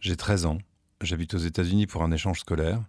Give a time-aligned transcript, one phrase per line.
[0.00, 0.58] J'ai 13 ans,
[1.02, 2.82] j'habite aux États-Unis pour un échange scolaire,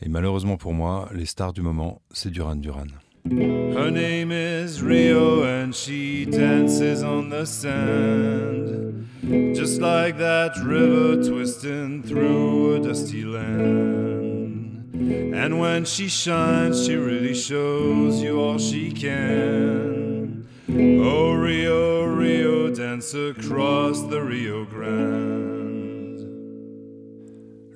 [0.00, 2.86] et malheureusement pour moi, les stars du moment, c'est Duran Duran.
[3.28, 9.04] Her name is Rio and she dances on the sand.
[9.52, 14.94] Just like that river twisting through a dusty land.
[15.34, 20.46] And when she shines, she really shows you all she can.
[20.70, 25.57] Oh, Rio, Rio, dance across the Rio Grande.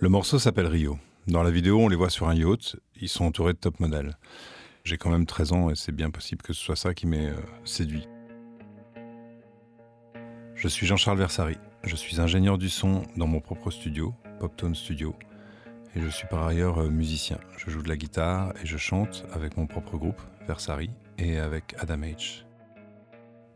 [0.02, 0.98] Le morceau s'appelle Rio.
[1.28, 4.18] Dans la vidéo, on les voit sur un yacht, ils sont entourés de top modèles.
[4.82, 7.30] J'ai quand même 13 ans et c'est bien possible que ce soit ça qui m'ait
[7.30, 8.08] euh, séduit.
[10.56, 11.56] Je suis Jean-Charles Versari.
[11.84, 15.14] Je suis ingénieur du son dans mon propre studio, Poptone Studio.
[15.94, 17.38] Et je suis par ailleurs euh, musicien.
[17.56, 21.76] Je joue de la guitare et je chante avec mon propre groupe, Versari, et avec
[21.78, 22.44] Adam H.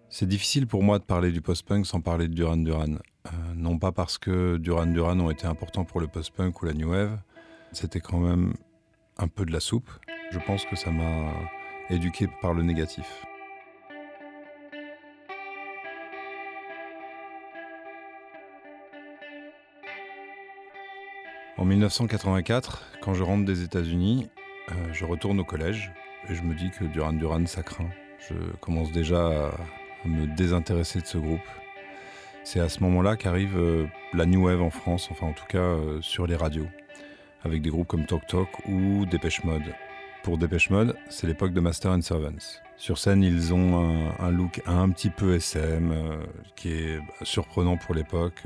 [0.08, 2.98] C'est difficile pour moi de parler du post-punk sans parler de Duran Duran.
[3.26, 6.74] Euh, non pas parce que Duran Duran ont été importants pour le post-punk ou la
[6.74, 7.18] new wave,
[7.72, 8.54] c'était quand même
[9.18, 9.90] un peu de la soupe.
[10.30, 11.32] Je pense que ça m'a
[11.90, 13.24] éduqué par le négatif.
[21.58, 24.28] En 1984, quand je rentre des États-Unis,
[24.70, 25.90] euh, je retourne au collège
[26.28, 27.88] et je me dis que Duran Duran, ça craint.
[28.28, 29.46] Je commence déjà à,
[30.04, 31.40] à me désintéresser de ce groupe.
[32.46, 35.58] C'est à ce moment-là qu'arrive euh, la New Wave en France, enfin en tout cas
[35.58, 36.68] euh, sur les radios,
[37.42, 39.74] avec des groupes comme Talk Talk ou Dépêche Mode.
[40.22, 42.60] Pour Dépêche Mode, c'est l'époque de Master and Servants.
[42.76, 46.18] Sur scène, ils ont un, look un petit peu SM, euh,
[46.54, 48.44] qui est surprenant pour l'époque.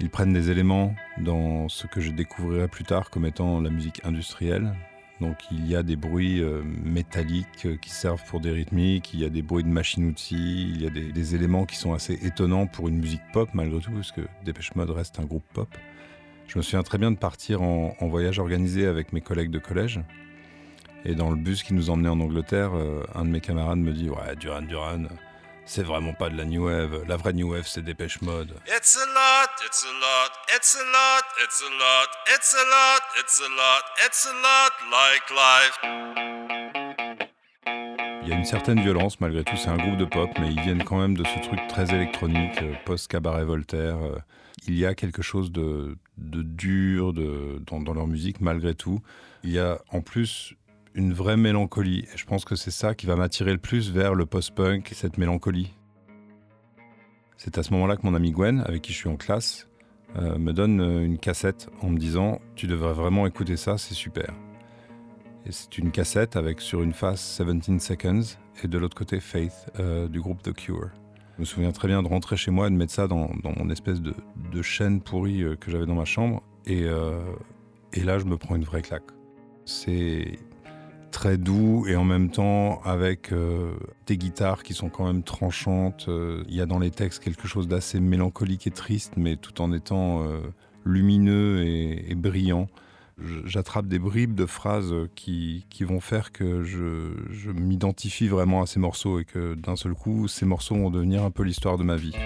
[0.00, 4.04] ils prennent des éléments dans ce que je découvrirai plus tard comme étant la musique
[4.04, 4.74] industrielle.
[5.20, 9.20] Donc il y a des bruits euh, métalliques euh, qui servent pour des rythmiques, il
[9.20, 12.66] y a des bruits de machines-outils, il y a des, éléments qui sont assez étonnants
[12.66, 15.68] pour une musique pop malgré tout, parce que Dépêche Mode reste un groupe pop.
[16.48, 19.58] Je me souviens très bien de partir en, en voyage organisé avec mes collègues de
[19.58, 20.00] collège.
[21.06, 23.92] Et dans le bus qui nous emmenait en Angleterre, euh, un de mes camarades me
[23.92, 25.04] dit Ouais, Duran Duran,
[25.66, 27.04] c'est vraiment pas de la New Wave.
[27.08, 28.54] La vraie New Wave, c'est Dépêche Mode.
[28.66, 33.02] It's a lot, it's a lot, it's a lot, it's a lot, it's a lot,
[33.18, 35.78] it's a lot, it's a lot like life.
[38.22, 40.60] Il y a une certaine violence malgré tout, c'est un groupe de pop, mais ils
[40.60, 43.96] viennent quand même de ce truc très électronique, euh, post-cabaret Voltaire.
[44.02, 44.18] euh.
[44.66, 49.00] Il y a quelque chose de, de dur de, dans, dans leur musique malgré tout.
[49.42, 50.54] Il y a en plus
[50.94, 54.14] une vraie mélancolie, et je pense que c'est ça qui va m'attirer le plus vers
[54.14, 55.74] le post-punk, cette mélancolie.
[57.36, 59.68] C'est à ce moment-là que mon ami Gwen, avec qui je suis en classe,
[60.16, 63.94] euh, me donne euh, une cassette en me disant Tu devrais vraiment écouter ça, c'est
[63.94, 64.32] super.
[65.44, 69.66] Et c'est une cassette avec sur une face 17 Seconds et de l'autre côté Faith
[69.80, 70.90] euh, du groupe The Cure.
[71.36, 73.68] Je me souviens très bien de rentrer chez moi et de mettre ça dans, mon
[73.68, 74.14] espèce de,
[74.62, 76.44] chaîne pourrie que j'avais dans ma chambre.
[76.64, 76.86] Et,
[77.92, 79.10] et là, je me prends une vraie claque.
[79.64, 80.38] C'est
[81.14, 83.72] très doux et en même temps avec euh,
[84.08, 86.06] des guitares qui sont quand même tranchantes.
[86.08, 89.62] Euh, Il y a dans les textes quelque chose d'assez mélancolique et triste, mais tout
[89.62, 90.40] en étant euh,
[90.84, 92.66] lumineux et, brillant.
[93.44, 98.80] J'attrape des bribes de phrases qui, qui vont faire que je m'identifie vraiment à ces
[98.80, 101.94] morceaux et que d'un seul coup, ces morceaux vont devenir un peu l'histoire de ma
[101.94, 102.16] vie.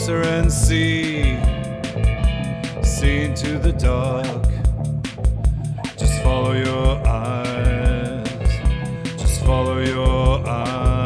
[0.00, 1.36] Closer and see,
[2.82, 4.26] see into the dark.
[5.98, 8.26] Just follow your eyes,
[9.18, 10.96] just follow your eyes.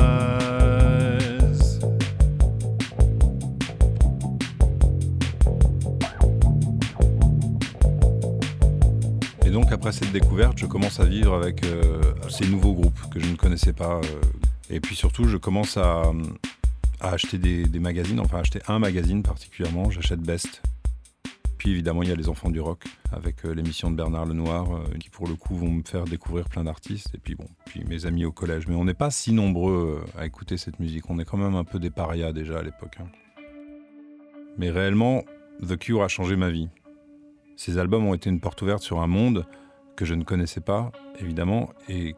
[9.45, 13.19] Et donc après cette découverte, je commence à vivre avec euh, ces nouveaux groupes que
[13.19, 13.97] je ne connaissais pas.
[13.97, 14.21] euh,
[14.71, 16.05] et puis surtout, je commence à,
[17.05, 20.63] à acheter des, magazines, enfin acheter un magazine particulièrement, j'achète Best.
[21.59, 24.75] Puis évidemment, il y a les enfants du rock avec euh, l'émission de Bernard Lenoir
[24.75, 27.11] euh, qui pour le coup vont me faire découvrir plein d'artistes.
[27.15, 28.67] Et puis bon, puis mes amis au collège.
[28.69, 31.09] Mais on n'est pas si nombreux euh, à écouter cette musique.
[31.09, 32.97] On est quand même un peu des parias déjà à l'époque.
[33.01, 33.07] hein.
[34.59, 35.25] Mais réellement,
[35.67, 36.69] The Cure a changé ma vie.
[37.57, 39.47] Ces albums ont été une porte ouverte sur un monde
[39.97, 40.91] que je ne connaissais pas,
[41.21, 42.15] évidemment, et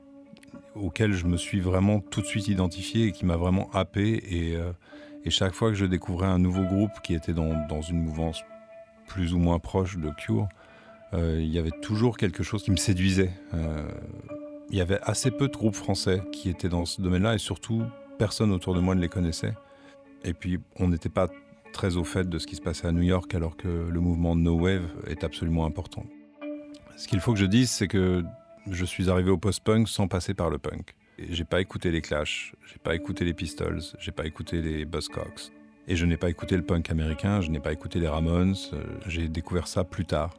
[0.81, 4.23] auquel je me suis vraiment tout de suite identifié et qui m'a vraiment happé.
[4.29, 4.73] Et, euh,
[5.25, 8.43] et, chaque fois que je découvrais un nouveau groupe qui était dans, dans une mouvance
[9.07, 10.49] plus ou moins proche de Cure,
[11.15, 13.31] euh, il y avait toujours quelque chose qui me séduisait.
[13.55, 13.89] Euh,
[14.71, 17.85] il y avait assez peu de groupes français qui étaient dans ce domaine-là et surtout
[18.19, 19.55] personne autour de moi ne les connaissait.
[20.25, 21.29] Et puis on n'était pas
[21.73, 24.35] très au fait de ce qui se passait à New York alors que le mouvement
[24.35, 26.05] No Wave est absolument important.
[26.97, 28.25] Ce qu'il faut que je dise, c'est que
[28.71, 30.95] je suis arrivé au post-punk sans passer par le punk.
[31.31, 35.51] J'ai pas écouté les Clash, j'ai pas écouté les Pistols, j'ai pas écouté les Buzzcocks.
[35.89, 38.83] Et je n'ai pas écouté le punk américain, je n'ai pas écouté les Ramones, euh,
[39.07, 40.35] j'ai découvert ça plus tard.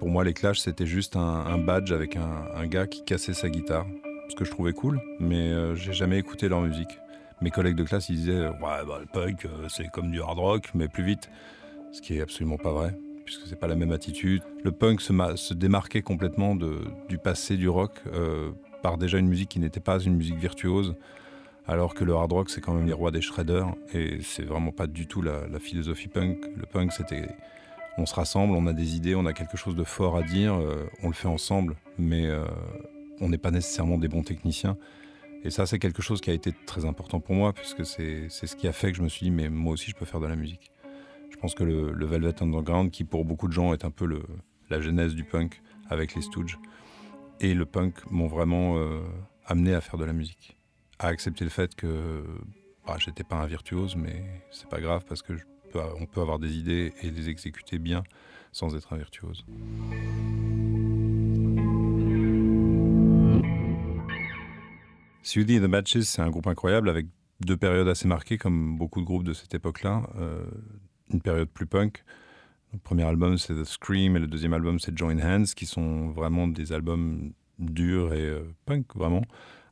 [0.00, 3.86] Pour moi, les Clash, c'était juste un, badge avec un, gars qui cassait sa guitare,
[4.28, 6.98] ce que je trouvais cool, mais euh, j'ai jamais écouté leur musique.
[7.40, 10.38] Mes collègues de classe, ils disaient Ouais, bah, le punk, euh, c'est comme du hard
[10.38, 11.30] rock, mais plus vite.
[11.92, 12.94] Ce qui est absolument pas vrai,
[13.28, 14.42] puisque c'est pas la même attitude.
[14.64, 18.50] Le punk se, démarquait complètement du passé du rock euh,
[18.82, 20.94] par déjà une musique qui n'était pas une musique virtuose,
[21.66, 24.72] alors que le hard rock, c'est quand même les rois des shredders, et c'est vraiment
[24.72, 26.38] pas du tout la, la philosophie punk.
[26.56, 27.28] Le punk, c'était
[27.98, 30.54] on se rassemble, on a des idées, on a quelque chose de fort à dire,
[30.54, 32.44] euh, on le fait ensemble, mais euh,
[33.20, 34.78] on n'est pas nécessairement des bons techniciens.
[35.44, 38.56] Et ça, c'est quelque chose qui a été très important pour moi, puisque c'est ce
[38.56, 40.26] qui a fait que je me suis dit, mais moi aussi, je peux faire de
[40.26, 40.70] la musique.
[41.38, 44.08] Je pense que le, Velvet Underground, qui pour beaucoup de gens est un peu
[44.70, 46.58] la genèse du punk avec les Stooges,
[47.38, 49.04] et le punk m'ont vraiment euh,
[49.46, 50.58] amené à faire de la musique.
[50.98, 52.24] À accepter le fait que
[52.84, 55.34] bah, j'étais pas un virtuose, mais c'est pas grave parce que
[55.74, 58.02] on peut avoir des idées et les exécuter bien
[58.50, 59.46] sans être un virtuose.
[65.22, 67.06] Sudi and the Matches, c'est un groupe incroyable avec
[67.38, 70.02] deux périodes assez marquées, comme beaucoup de groupes de cette époque-là.
[70.16, 70.44] Euh,
[71.12, 72.04] une période plus punk.
[72.72, 76.10] Le premier album, c'est The Scream, et le deuxième album, c'est Join Hands, qui sont
[76.10, 79.22] vraiment des albums durs et euh, punk, vraiment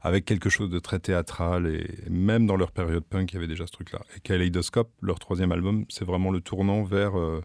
[0.07, 1.67] avec quelque chose de très théâtral.
[1.67, 4.01] Et même dans leur période punk, il y avait déjà ce truc-là.
[4.17, 7.43] Et Kaleidoscope, leur troisième album, c'est vraiment le tournant vers, euh,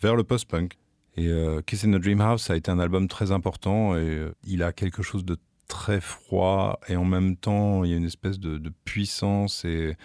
[0.00, 0.78] vers le post-punk.
[1.16, 4.32] Et euh, Kiss in the Dream House, a été un album très important et euh,
[4.44, 5.36] il a quelque chose de
[5.66, 9.96] très froid et en même temps, il y a une espèce de, puissance et,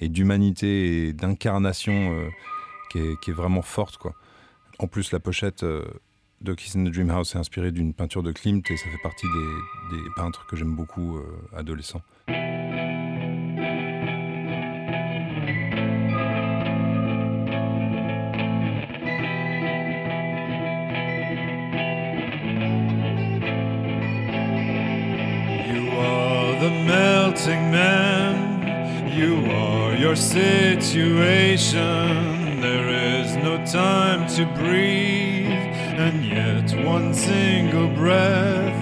[0.00, 2.28] et d'humanité et d'incarnation
[2.90, 3.96] qui, est, vraiment forte.
[3.96, 4.14] Quoi.
[4.78, 5.64] En plus, la pochette
[6.40, 9.02] de Kiss in the Dream House est inspiré d'une peinture de Klimt et ça fait
[9.02, 9.26] partie
[9.90, 11.24] des, peintres que j'aime beaucoup euh,
[11.56, 12.02] adolescents.
[27.70, 31.58] Man, you are your situation,
[33.78, 35.52] time to breathe.
[36.06, 38.80] and yet one single breath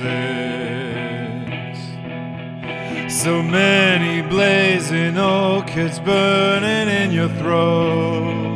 [3.22, 8.49] So many blazing orchids burning in your throat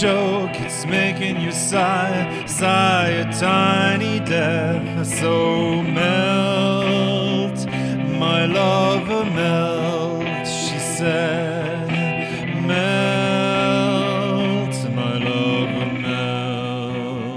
[0.00, 5.04] choke, it's making you sigh, sigh a tiny death.
[5.04, 7.66] So melt,
[8.18, 11.90] my lover, melt, she said.
[12.66, 13.74] Melt,
[14.94, 17.34] my lover, melt.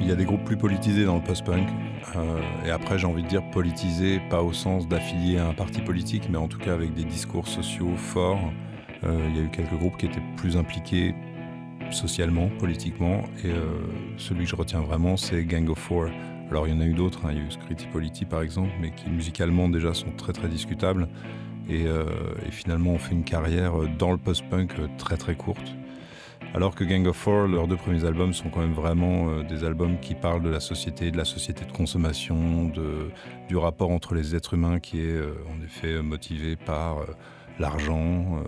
[0.00, 1.68] Il y a des groupes plus politisés dans le post-punk.
[2.16, 5.80] Euh, et après, j'ai envie de dire politisé, pas au sens d'affilier à un parti
[5.80, 8.52] politique, mais en tout cas avec des discours sociaux forts.
[9.04, 11.14] Euh, il y a eu quelques groupes qui étaient plus impliqués
[11.90, 13.64] socialement, politiquement, et euh,
[14.16, 16.06] celui que je retiens vraiment, c'est Gang of Four.
[16.50, 17.30] Alors il y en a eu d'autres, hein.
[17.32, 20.48] il y a eu Scritti Politi par exemple, mais qui musicalement déjà sont très très
[20.48, 21.08] discutables,
[21.68, 25.74] et, et finalement ont fait une carrière dans le post-punk très très courte.
[26.54, 29.64] Alors que Gang of Four, leurs deux premiers albums sont quand même vraiment euh, des
[29.64, 32.70] albums qui parlent de la société, de la société de consommation,
[33.48, 37.06] du rapport entre les êtres humains qui est euh, en effet motivé par euh,
[37.58, 38.40] l'argent,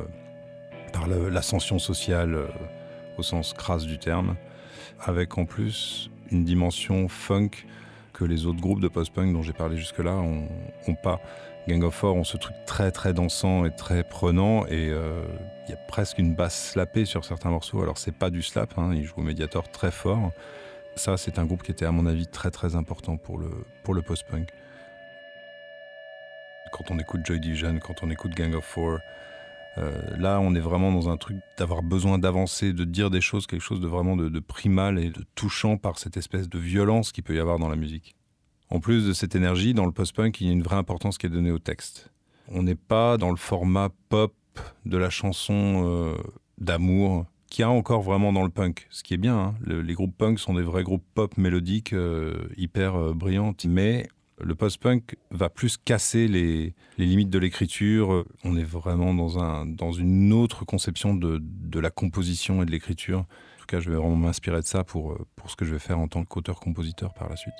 [0.93, 2.39] par l'ascension sociale
[3.19, 4.37] au sens crasse du terme,
[5.01, 7.51] avec en plus une dimension funk
[8.13, 11.21] que les autres groupes de post-punk dont j'ai parlé jusque-là n'ont pas.
[11.69, 15.73] Gang of Four ont ce truc très très dansant et très prenant et il y
[15.73, 17.83] a presque une basse slappée sur certains morceaux.
[17.83, 20.31] Alors c'est pas du slap, hein, il joue au Mediator très fort.
[20.95, 23.51] Ça, c'est un groupe qui était à mon avis très très important pour le,
[23.83, 24.49] pour le post-punk.
[26.73, 28.99] Quand on écoute Joy Division, quand on écoute Gang of Four,
[30.17, 33.61] là, on est vraiment dans un truc d'avoir besoin d'avancer, de dire des choses, quelque
[33.63, 37.35] chose de vraiment de, primal et de touchant par cette espèce de violence qu'il peut
[37.35, 38.16] y avoir dans la musique.
[38.71, 41.27] En plus de cette énergie, dans le post-punk, il y a une vraie importance qui
[41.27, 42.11] est donnée au texte.
[42.49, 44.35] On n'est pas dans le format pop
[44.85, 46.17] de la chanson
[46.59, 49.37] d'amour qu'il y a encore vraiment dans le punk, ce qui est bien.
[49.37, 49.55] Hein.
[49.67, 54.09] les groupes punk sont des vrais groupes pop mélodiques, euh, hyper euh, brillantes, mais
[54.41, 58.25] le post-punk va plus casser les, limites de l'écriture.
[58.45, 61.41] On est vraiment dans, un, dans une autre conception de,
[61.81, 63.21] la composition et de l'écriture.
[63.21, 65.73] En tout cas, je vais vraiment m'inspirer de ça pour, euh, pour ce que je
[65.73, 67.55] vais faire en tant qu'auteur-compositeur par la suite.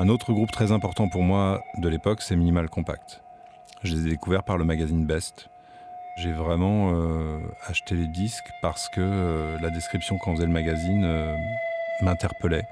[0.00, 3.20] Un autre groupe très important pour moi de l'époque, c'est Minimal Compact.
[3.82, 5.48] Je les ai découverts par le magazine Best.
[6.18, 11.02] J'ai vraiment euh, acheté les disques parce que euh, la description qu'en faisait le magazine
[11.04, 11.36] euh,
[12.00, 12.62] m'interpellait.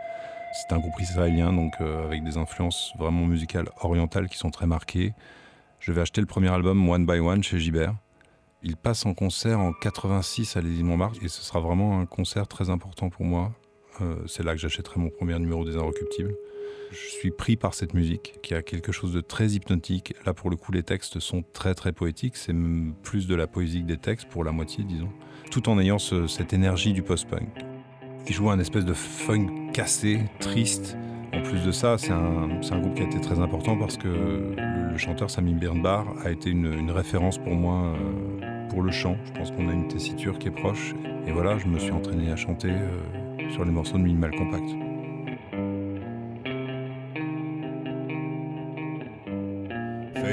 [0.53, 5.13] C'est un groupe israélien, donc avec des influences vraiment musicales orientales qui sont très marquées.
[5.81, 7.97] Je vais acheter le premier album One by One chez Gibert.
[8.63, 12.47] Il passe en concert en 86 à l'Élysée Montmartre et ce sera vraiment un concert
[12.47, 13.51] très important pour moi.
[14.29, 16.33] c'est là que j'achèterai mon premier numéro des Inrecuptibles.
[16.91, 20.15] Je suis pris par cette musique qui a quelque chose de très hypnotique.
[20.25, 22.37] Là, pour le coup, les textes sont très très poétiques.
[22.37, 22.55] C'est
[23.03, 25.11] plus de la poésie que des textes, pour la moitié, disons.
[25.51, 27.49] Tout en ayant cette énergie du post-punk.
[28.29, 30.97] Il joue un espèce de funk cassé, triste.
[31.33, 32.49] En plus de ça, c'est un,
[32.81, 36.91] groupe qui a été très important parce que le, chanteur Sami Birnbar a été une,
[36.91, 39.17] référence pour moi euh, pour le chant.
[39.27, 40.95] Je pense qu'on a une tessiture qui est proche.
[41.27, 44.86] Et voilà, je me suis entraîné à chanter euh, sur les morceaux de Minimal Compact.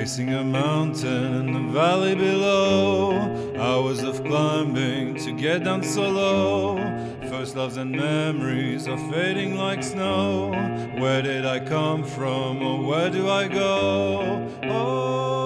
[0.03, 3.53] Facing a mountain in the valley below.
[3.57, 6.75] Hours of climbing to get down so low.
[7.29, 10.51] First loves and memories are fading like snow.
[10.99, 14.45] Where did I come from or where do I go?
[14.63, 15.42] Oh.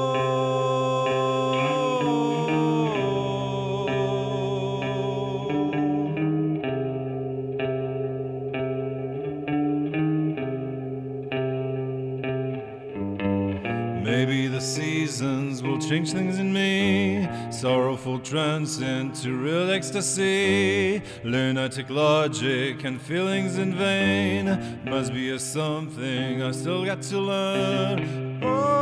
[18.23, 21.01] Trance into real ecstasy.
[21.23, 24.79] Lunatic logic and feelings in vain.
[24.85, 28.39] Must be a something I still got to learn.
[28.43, 28.76] Oh,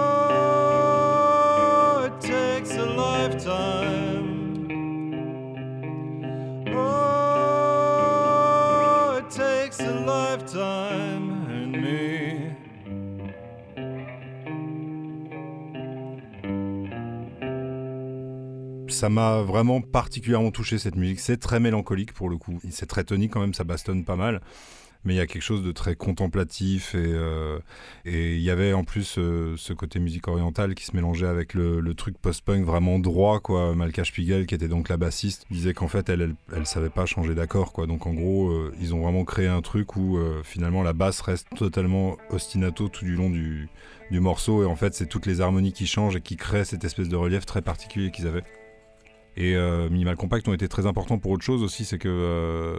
[18.95, 21.19] ça m'a vraiment particulièrement touché cette musique.
[21.19, 22.59] C'est très mélancolique pour le coup.
[22.69, 24.41] C'est très tonique quand même, ça bastonne pas mal.
[25.03, 27.59] Mais il y a quelque chose de très contemplatif et euh,
[28.05, 31.93] il y avait en plus euh, ce côté musique orientale qui se mélangeait avec le,
[31.93, 33.75] truc post-punk vraiment droit quoi.
[33.75, 37.35] Malka Spiegel qui était donc la bassiste disait qu'en fait elle, elle, savait pas changer
[37.35, 37.71] d'accord.
[37.85, 41.49] Donc en gros euh, ils ont vraiment créé un truc où finalement la basse reste
[41.55, 43.69] totalement ostinato tout du long du
[44.19, 47.09] morceau et en fait c'est toutes les harmonies qui changent et qui créent cette espèce
[47.09, 48.43] de relief très particulier qu'ils avaient.
[49.37, 52.77] Et euh, Minimal Compact ont été très importants pour autre chose aussi, c'est que euh,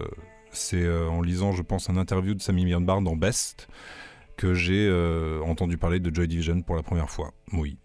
[0.53, 3.69] c'est euh, en lisant, je pense, un interview de Sammy Birnbaum dans Best
[4.37, 4.91] que j'ai
[5.47, 7.33] entendu parler de Joy Division pour la première fois.
[7.55, 7.79] Oui.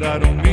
[0.00, 0.49] Kiss and last goodbye.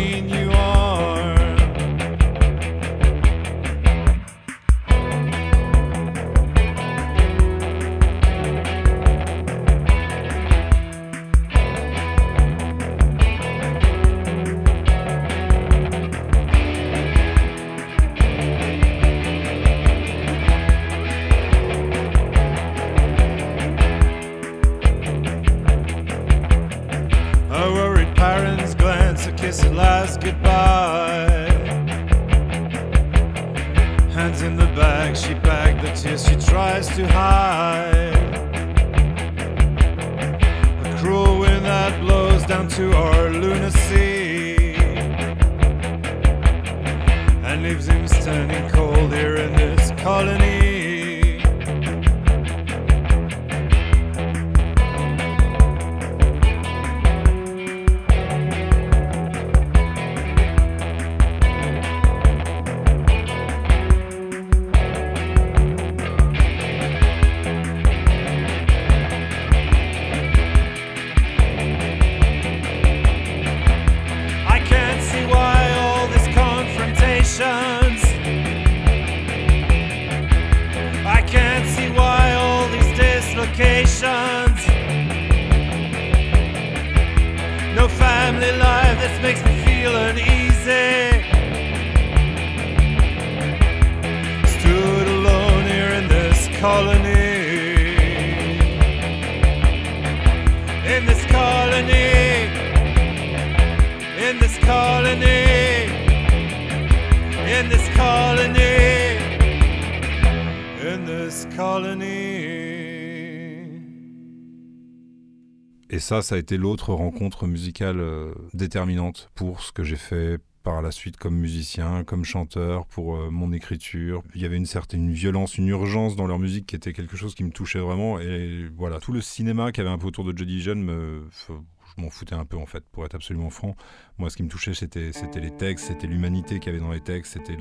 [116.08, 120.82] Ça, ça a été l'autre rencontre musicale euh, déterminante pour ce que j'ai fait par
[120.82, 124.24] la suite comme musicien, comme chanteur, pour euh, mon écriture.
[124.34, 127.36] Il y avait une certaine violence, une urgence dans leur musique qui était quelque chose
[127.36, 128.22] qui me touchait vraiment.
[128.22, 132.02] Et voilà, tout le cinéma qui avait un peu autour de Joy Division, me, je
[132.02, 133.76] m'en foutais un peu en fait, pour être absolument franc.
[134.18, 136.94] Moi, ce qui me touchait, c'était, c'était les textes, c'était l'humanité qu'il y avait dans
[136.94, 137.58] les textes, c'était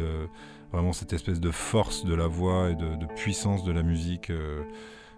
[0.70, 4.30] vraiment cette espèce de force de la voix et de, puissance de la musique.
[4.30, 4.62] euh.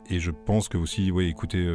[0.08, 1.68] et je pense que aussi, oui, écoutez,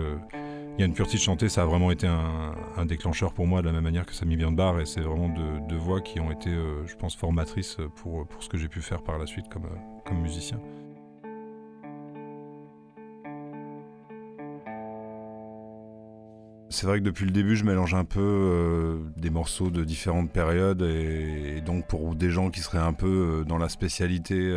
[0.80, 4.08] Yann Curtis chanter, ça a vraiment été un, déclencheur pour moi, de la même manière
[4.08, 7.78] que Samy Birnbar, et c'est vraiment deux, voix qui ont été, euh, je pense, formatrices
[7.96, 10.60] pour, pour ce que j'ai pu faire par la suite comme, euh, comme musicien.
[16.70, 20.32] C'est vrai que depuis le début, je mélange un peu euh, des morceaux de différentes
[20.32, 24.52] périodes et, donc pour des gens qui seraient un peu dans la spécialité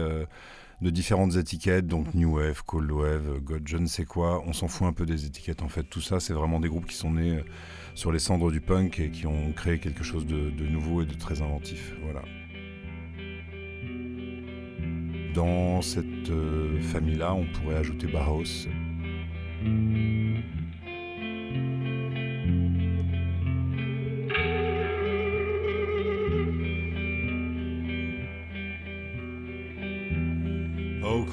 [0.82, 4.68] de différentes étiquettes, donc New Wave, Cold Wave, God, je ne sais quoi, on s'en
[4.68, 5.84] fout un peu des étiquettes en fait.
[5.84, 7.42] Tout ça, c'est vraiment des groupes qui sont nés euh,
[7.94, 11.06] sur les cendres du punk et qui ont créé quelque chose de, de nouveau et
[11.06, 11.94] de très inventif.
[12.02, 12.22] Voilà.
[15.34, 18.68] Dans cette euh, famille-là, on pourrait ajouter Bauhaus.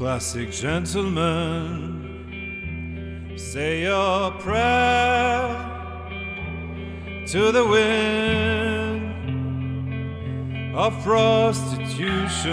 [0.03, 1.31] Classic gentlemen,
[3.37, 5.47] say your prayer
[7.25, 9.01] to the wind
[10.75, 12.43] of prostitution,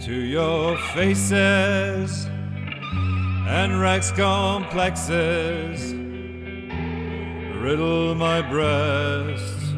[0.00, 2.26] to your faces
[3.46, 5.92] and rags complexes,
[7.60, 9.74] riddle my breast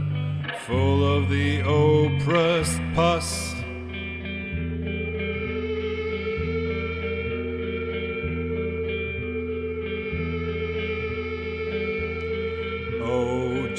[0.68, 3.51] full of the oppressed pus.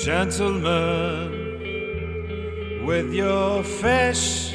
[0.04, 1.32] Gentlemen,
[2.86, 4.54] with your fish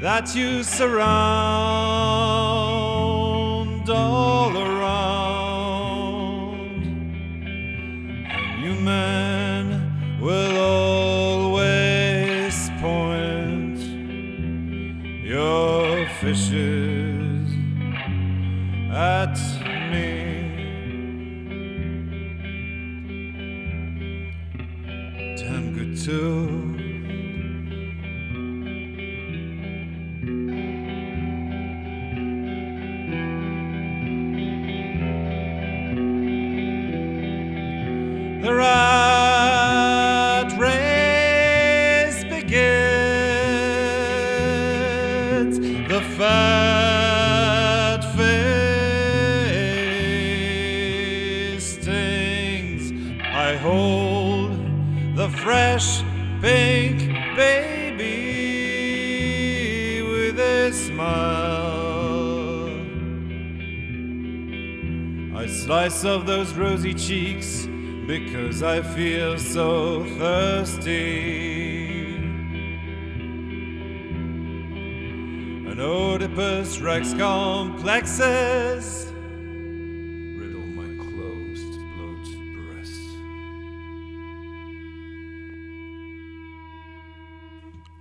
[0.00, 2.21] that you surround
[61.02, 62.68] smile.
[65.36, 67.66] I slice of those rosy cheeks
[68.06, 72.16] because I feel so thirsty.
[75.70, 79.06] An Oedipus rex complexes
[80.38, 83.00] riddle my closed bloat breast.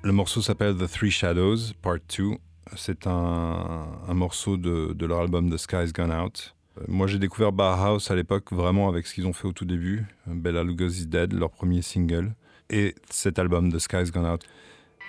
[0.04, 2.38] Le morceau s'appelle The Three Shadows, Part 2.
[2.76, 6.56] C'est un, morceau de, leur album The Sky's Gone Out.
[6.88, 10.06] Moi, j'ai découvert Bauhaus à l'époque vraiment avec ce qu'ils ont fait au tout début,
[10.26, 12.34] Bella Lugosi's Dead, leur premier single,
[12.70, 14.46] et cet album The Sky's Gone Out.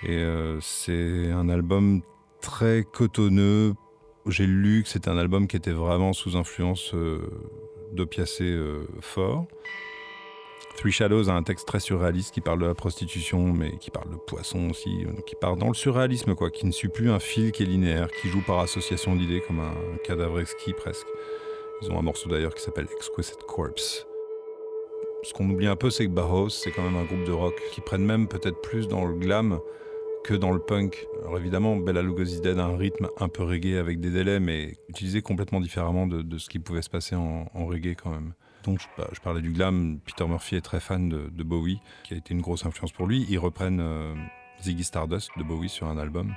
[0.03, 2.01] Et euh, c'est un album
[2.41, 3.73] très cotonneux.
[4.27, 7.19] J'ai lu que c'était un album qui était vraiment sous influence euh,
[7.93, 9.47] d'opiacés euh, fort.
[10.77, 14.09] Three Shadows a un texte très surréaliste qui parle de la prostitution, mais qui parle
[14.09, 17.51] de poisson aussi, qui part dans le surréalisme, quoi, qui ne suit plus un fil
[17.51, 21.07] qui est linéaire, qui joue par association d'idées comme un cadavre exquis presque.
[21.81, 24.05] Ils ont un morceau d'ailleurs qui s'appelle Exquisite Corpse.
[25.23, 27.55] Ce qu'on oublie un peu, c'est que Bauhaus, c'est quand même un groupe de rock
[27.71, 29.59] qui prennent même peut-être plus dans le glam
[30.23, 31.07] que dans le punk.
[31.21, 34.77] Alors évidemment, Bella Lugosi's Dead a un rythme un peu reggae avec des délais, mais
[34.89, 38.33] utilisé complètement différemment de, ce qui pouvait se passer en, reggae quand même.
[38.63, 42.33] Donc je, parlais du glam, Peter Murphy est très fan de, Bowie, qui a été
[42.33, 43.25] une grosse influence pour lui.
[43.29, 44.15] Ils reprennent euh,
[44.61, 46.33] Ziggy Stardust de Bowie sur un album,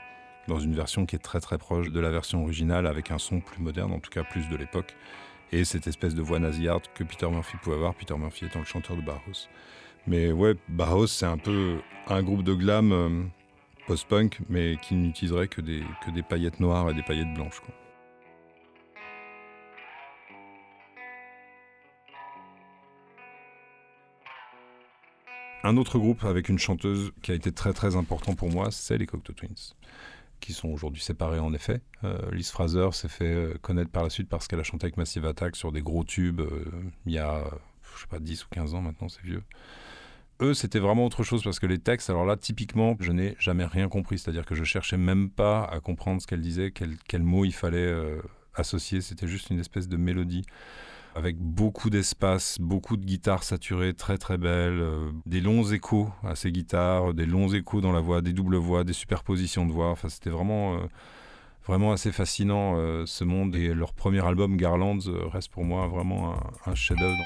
[0.48, 3.40] dans une version qui est très très proche de la version originale, avec un son
[3.40, 4.96] plus moderne, en tout cas plus de l'époque
[5.52, 8.64] et cette espèce de voix nasillarde que Peter Murphy pouvait avoir, Peter Murphy étant le
[8.64, 9.48] chanteur de Bauhaus.
[10.06, 13.22] Mais ouais, Bauhaus, c'est un peu un groupe de glam euh,
[13.86, 17.60] post-punk, mais qui n'utiliserait que des, que des paillettes noires et des paillettes blanches.
[25.66, 28.98] Un autre groupe avec une chanteuse qui a été très très important pour moi, c'est
[28.98, 29.74] les Cocteau Twins
[30.38, 31.80] qui sont aujourd'hui séparés en effet.
[32.04, 34.96] Euh, Liz Fraser s'est fait euh, connaître par la suite parce qu'elle a chanté avec
[34.96, 36.70] Massive Attack sur des gros tubes euh,
[37.04, 37.42] il y a,
[37.96, 39.42] je sais pas, 10 ou 15 ans maintenant, c'est vieux.
[40.40, 43.64] Eux, c'était vraiment autre chose parce que les textes, alors là, typiquement, je n'ai jamais
[43.64, 44.20] rien compris.
[44.20, 47.54] C'est-à-dire que je cherchais même pas à comprendre ce qu'elle disait, quel, quel mot il
[47.54, 47.92] fallait
[48.54, 49.00] associer.
[49.00, 50.44] C'était juste une espèce de mélodie
[51.16, 56.36] avec beaucoup d'espace, beaucoup de guitares saturées très très belles, euh, des longs échos à
[56.36, 59.90] ces guitares, des longs échos dans la voix, des doubles voix, des superpositions de voix.
[59.90, 60.76] Enfin, c'était vraiment,
[61.68, 63.56] euh, assez fascinant euh, ce monde.
[63.56, 64.98] Et leur premier album, Garlands,
[65.32, 67.16] reste pour moi vraiment un, un chef-d'œuvre.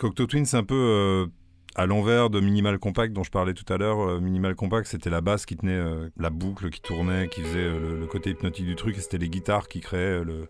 [0.00, 1.26] Cocteau Twin, c'est un peu euh,
[1.74, 4.00] à l'envers de Minimal Compact dont je parlais tout à l'heure.
[4.00, 7.68] Euh, Minimal Compact, c'était la basse qui tenait euh, la boucle, qui tournait, qui faisait
[7.68, 10.48] le, côté hypnotique du truc, et c'était les guitares qui créaient le,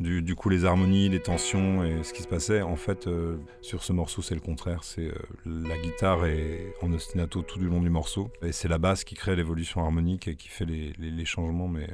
[0.00, 2.60] du, coup les harmonies, les tensions et ce qui se passait.
[2.60, 3.08] En fait,
[3.62, 4.84] sur ce morceau, c'est le contraire.
[4.84, 5.10] C'est
[5.46, 9.14] la guitare est en ostinato tout du long du morceau, et c'est la basse qui
[9.14, 11.68] crée l'évolution harmonique et qui fait les, changements.
[11.68, 11.88] Mais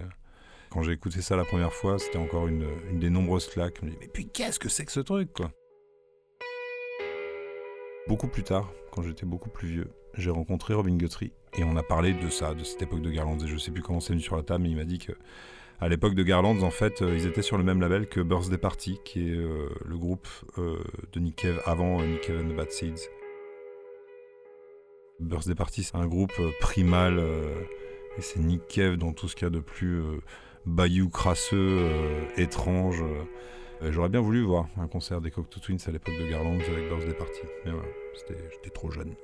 [0.71, 3.77] quand j'ai écouté ça la première fois, c'était encore une, des nombreuses claques.
[3.81, 5.31] Je me mais puis qu'est-ce que c'est que ce truc,
[8.09, 11.83] Beaucoup plus tard, quand j'étais beaucoup plus vieux, j'ai rencontré Robin Guthrie et on a
[11.83, 13.39] parlé de ça, de cette époque de Garlands.
[13.39, 15.13] Et je sais plus comment c'est venu sur la table, mais il m'a dit que
[15.81, 18.59] à l'époque de Garlands, en fait, euh, ils étaient sur le même label que Birthday
[18.59, 20.79] Party, qui est euh, le groupe euh,
[21.13, 23.11] de Nick Cave avant Nick Cave and the Bad Seeds.
[25.19, 27.19] Birthday Party, c'est un groupe primal
[28.19, 30.03] et c'est Nick Cave dans tout ce qu'il y a de plus
[30.67, 31.89] bayou crasseux,
[32.37, 33.03] étrange
[33.83, 37.15] J'aurais bien voulu voir un concert des Cocteau Twins à l'époque de Garland avec Birthday
[37.15, 37.41] Party.
[37.65, 37.87] Mais voilà,
[38.53, 39.15] j'étais trop jeune.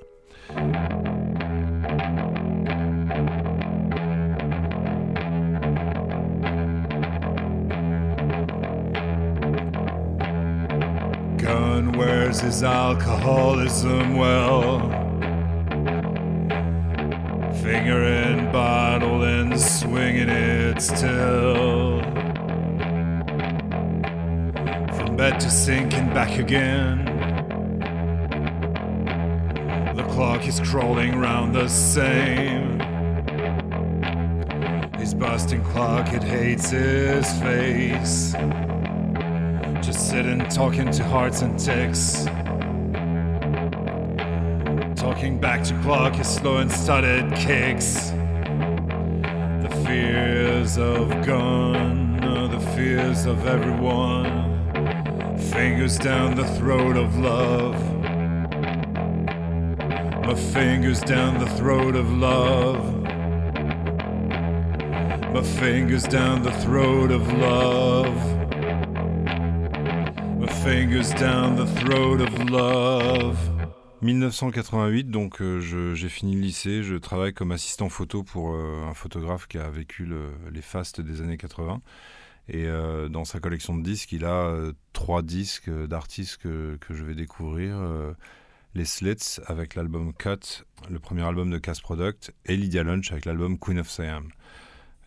[11.37, 14.79] Gun wears his alcoholism well.
[17.61, 21.92] Finger in bottle and swinging it still.
[25.17, 27.05] Bed to sinking back again.
[29.95, 32.79] The clock is crawling round the same.
[34.97, 38.33] His busting clock, it hates his face.
[39.85, 42.25] Just sitting talking to hearts and ticks.
[44.99, 48.09] Talking back to clock, his slow and studded kicks.
[49.61, 54.42] The fears of gun, the fears of everyone.
[55.53, 57.75] Fingers down the throat of love.
[60.25, 63.03] My fingers down the throat of love.
[65.31, 68.15] My fingers down the throat of love.
[70.39, 73.37] My fingers down the throat of love.
[74.01, 78.93] 1988, donc euh, j'ai fini le lycée, je travaille comme assistant photo pour euh, un
[78.95, 81.79] photographe qui a vécu le, les fastes des années 80.
[82.49, 86.93] Et euh, dans sa collection de disques, il a euh, trois disques d'artistes que, que,
[86.93, 87.77] je vais découvrir.
[87.77, 88.13] Euh,
[88.75, 93.25] les Slits avec l'album Cut, le premier album de Cass Product, et Lydia Lunch avec
[93.25, 94.29] l'album Queen of Siam.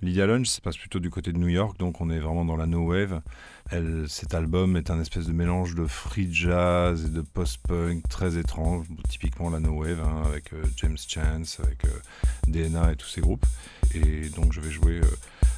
[0.03, 2.57] Lydia Lunch se passe plutôt du côté de New York, donc on est vraiment dans
[2.57, 3.23] la no wave.
[3.71, 8.37] Elle, cet album est un espèce de mélange de free jazz et de post-punk très
[8.37, 11.99] étrange, typiquement la no wave, hein, avec euh, James Chance, avec euh,
[12.47, 13.47] DNA et tous ces groupes.
[13.95, 15.17] Et donc je vais jouer euh,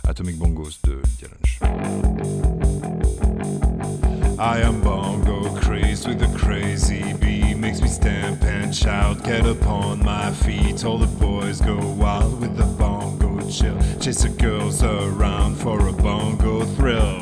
[0.08, 1.58] Atomic Bongos de Lydia Lunch.
[4.38, 7.58] I am bongo crazed with a crazy beat.
[7.58, 10.82] Makes me stamp and shout, get upon my feet.
[10.86, 13.78] All the boys go wild with the bongo chill.
[14.00, 17.20] Chase the girls around for a bongo thrill.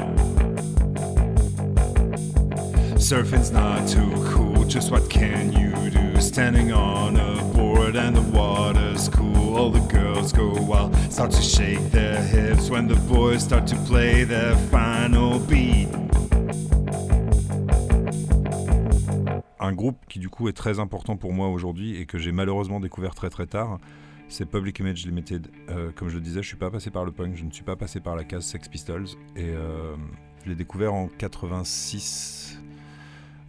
[2.98, 4.45] Surfing's not too cool,
[4.76, 6.20] just what can you do?
[6.20, 9.56] Standing on a board and the water's cool.
[9.56, 13.76] All the girls go wild, start to shake their hips when the boys start to
[13.86, 15.88] play their final beat.
[19.58, 22.78] un groupe qui du coup est très important pour moi aujourd'hui et que j'ai malheureusement
[22.78, 23.78] découvert très très tard,
[24.28, 25.48] c'est Public Image Limited.
[25.70, 27.64] Euh, comme je le disais, je suis pas passé par le punk, je ne suis
[27.64, 29.96] pas passé par la case Sex Pistols et euh,
[30.44, 32.60] je l'ai découvert en 86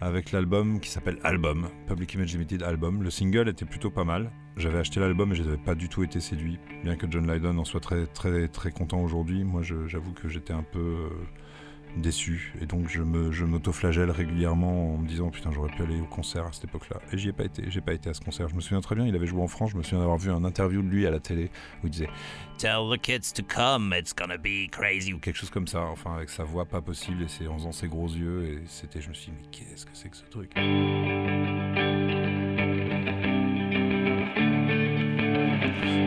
[0.02, 3.04] avec l'album qui s'appelle Album, Public Image Limited Album.
[3.04, 4.32] Le single était plutôt pas mal.
[4.56, 7.58] J'avais acheté l'album et je n'avais pas du tout été séduit, bien que John Lydon
[7.58, 9.44] en soit très très très content aujourd'hui.
[9.44, 11.10] Moi, j'avoue que j'étais un peu euh,
[12.02, 12.54] déçu.
[12.62, 16.06] Et donc je me je m'autoflagelle régulièrement en me disant putain j'aurais pu aller au
[16.06, 17.00] concert à cette époque-là.
[17.12, 18.48] Et j'y ai pas été, j'ai pas été à ce concert.
[18.50, 20.32] Je me souviens très bien, il avait joué en France, je me souviens d'avoir vu
[20.32, 21.50] un interview de lui à la télé
[21.84, 22.10] où il disait
[22.58, 26.16] Tell the kids to come, it's gonna be crazy ou quelque chose comme ça, enfin
[26.16, 29.10] avec sa voix pas possible et c'est en faisant ses gros yeux et c'était je
[29.10, 30.54] me suis dit mais qu'est-ce que c'est que ce truc?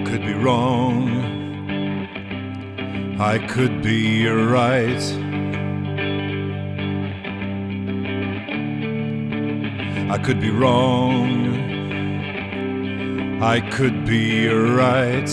[0.06, 1.20] Could be wrong.
[3.20, 5.29] I could be right.
[10.10, 11.54] I could be wrong.
[13.40, 15.30] I could be right.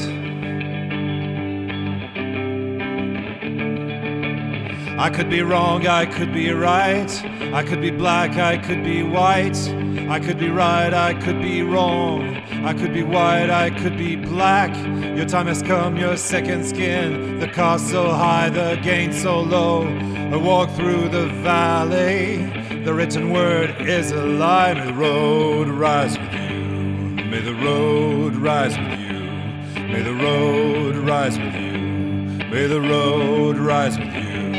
[5.00, 7.10] I could be wrong, I could be right.
[7.56, 9.58] I could be black, I could be white.
[10.12, 12.36] I could be right, I could be wrong.
[12.64, 14.70] I could be white, I could be black.
[15.18, 17.40] Your time has come, your second skin.
[17.40, 19.88] The cost so high, the gain so low.
[19.88, 22.57] I walk through the valley.
[22.88, 24.74] The written word is a lie.
[24.74, 26.64] May the road rise with you.
[27.30, 29.20] May the road rise with you.
[29.92, 32.48] May the road rise with you.
[32.50, 34.54] May the road rise with you.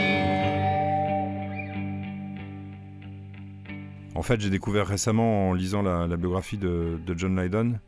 [4.14, 7.78] En fait, j'ai découvert récemment en lisant la, biographie de, de, John Lydon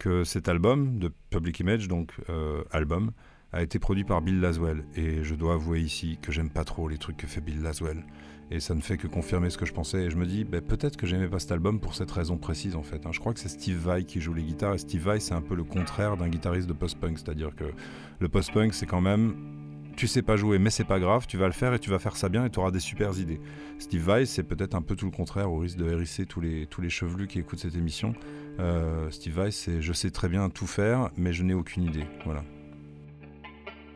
[0.00, 3.12] que cet album de Public Image, donc euh, album,
[3.52, 4.84] a été produit par Bill Laswell.
[4.96, 8.02] Et je dois avouer ici que j'aime pas trop les trucs que fait Bill Laswell.
[8.50, 10.04] Et ça ne fait que confirmer ce que je pensais.
[10.04, 12.76] Et je me dis, bah, peut-être que j'aimais pas cet album pour cette raison précise
[12.76, 13.06] en fait.
[13.06, 13.10] Hein.
[13.12, 14.74] Je crois que c'est Steve Vai qui joue les guitares.
[14.74, 17.18] Et Steve Vai, c'est un peu le contraire d'un guitariste de post-punk.
[17.18, 17.64] C'est-à-dire que
[18.18, 19.34] le post-punk, c'est quand même
[19.96, 21.98] tu sais pas jouer, mais c'est pas grave, tu vas le faire et tu vas
[21.98, 23.40] faire ça bien et tu auras des super idées.
[23.78, 26.66] Steve Vai, c'est peut-être un peu tout le contraire, au risque de hérisser tous les,
[26.66, 28.14] tous les chevelus qui écoutent cette émission.
[28.60, 32.06] Euh, Steve Vai, c'est je sais très bien tout faire, mais je n'ai aucune idée.
[32.24, 32.44] Voilà.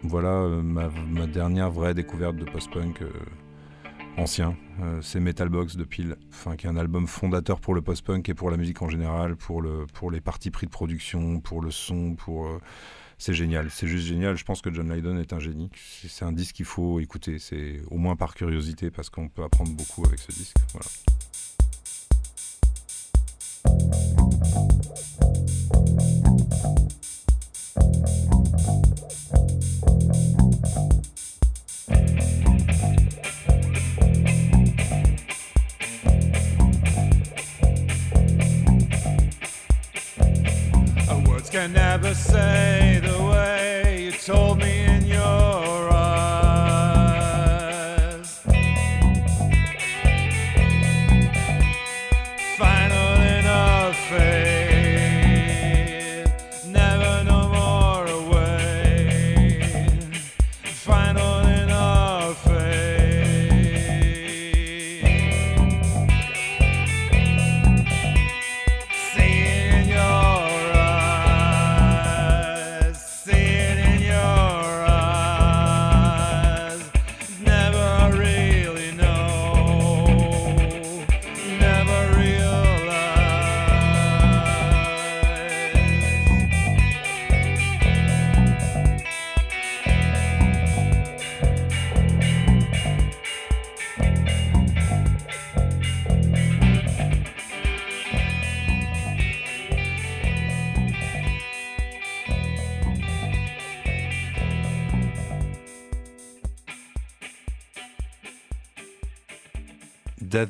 [0.03, 3.03] Voilà euh, ma, ma, dernière vraie découverte de post-punk.
[3.03, 3.11] Euh,
[4.19, 4.57] ancien.
[5.01, 8.35] c'est Metal Box de Pile, enfin, qui est un album fondateur pour le post-punk et
[8.35, 11.71] pour la musique en général, pour, le, pour les parties pris de production, pour le
[11.71, 12.49] son, pour
[13.19, 14.37] c'est génial, c'est juste génial.
[14.37, 15.71] Je pense que John Lydon est un génie.
[15.75, 19.73] C'est un disque qu'il faut écouter, c'est au moins par curiosité parce qu'on peut apprendre
[19.73, 20.57] beaucoup avec ce disque.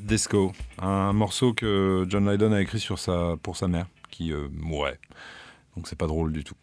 [0.08, 4.48] Disco, un morceau que John Lydon a écrit sur sa, pour sa mère, qui euh,
[4.52, 4.98] mourait.
[5.76, 6.54] Donc c'est pas drôle du tout.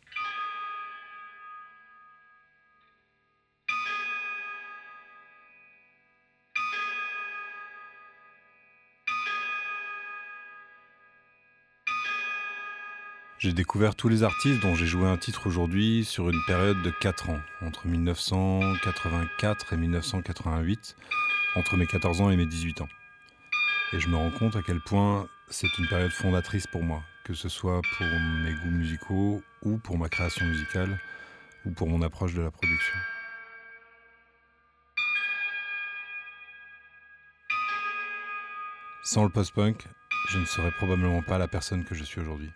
[13.37, 16.89] J'ai découvert tous les artistes dont j'ai joué un titre aujourd'hui sur une période de
[16.89, 20.95] 4 ans, entre 1984 et 1988,
[21.55, 22.87] entre mes 14 ans et mes 18 ans.
[23.93, 27.33] Et je me rends compte à quel point c'est une période fondatrice pour moi, que
[27.33, 30.99] ce soit pour mes goûts musicaux ou pour ma création musicale
[31.65, 32.95] ou pour mon approche de la production.
[39.03, 39.85] Sans le post-punk,
[40.29, 42.51] je ne serais probablement pas la personne que je suis aujourd'hui.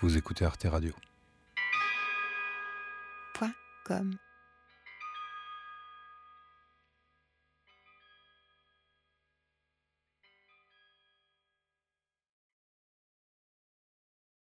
[0.00, 0.94] Vous écoutez Arte Radio.